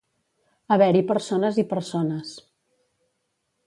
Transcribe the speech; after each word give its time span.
Haver-hi 0.75 1.03
persones 1.13 1.61
i 1.65 1.69
persones. 1.75 2.35